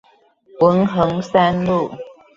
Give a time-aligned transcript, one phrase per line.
[0.61, 1.91] 文橫三路